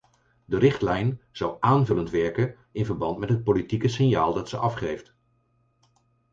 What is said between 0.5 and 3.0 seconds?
richtlijn zou aanvullend werken in